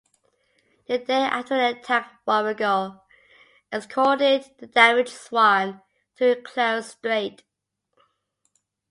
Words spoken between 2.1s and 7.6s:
"Warrego" escorted the damaged "Swan" through Clarence Strait.